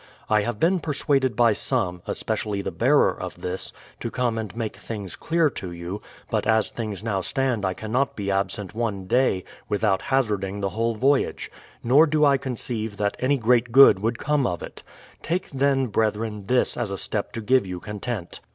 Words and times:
I 0.31 0.41
have 0.41 0.59
been 0.59 0.79
persuaded 0.79 1.35
by 1.35 1.53
some, 1.53 2.01
especially 2.07 2.63
the 2.63 2.71
bearer 2.71 3.15
of 3.15 3.39
this, 3.41 3.71
to 3.99 4.09
come 4.09 4.39
and 4.39 4.55
make 4.57 4.77
things 4.77 5.15
clear 5.15 5.47
to 5.51 5.69
you; 5.69 6.01
but 6.31 6.47
as 6.47 6.71
things 6.71 7.03
now 7.03 7.21
stand 7.21 7.63
I 7.65 7.75
cannot 7.75 8.15
be 8.15 8.31
absent 8.31 8.73
one 8.73 9.05
day, 9.05 9.43
without 9.69 10.01
hazarding 10.01 10.59
the 10.59 10.69
whole 10.69 10.95
voyage; 10.95 11.51
nor 11.83 12.07
do 12.07 12.25
I 12.25 12.37
conceive 12.39 12.97
that 12.97 13.15
any 13.19 13.37
great 13.37 13.71
good 13.71 13.99
would 13.99 14.17
come 14.17 14.47
of 14.47 14.63
it. 14.63 14.81
Take 15.21 15.51
then, 15.51 15.85
brethren, 15.85 16.47
this 16.47 16.75
as 16.77 16.89
a 16.89 16.97
step 16.97 17.31
to 17.33 17.41
give 17.41 17.67
you 17.67 17.79
content. 17.79 18.39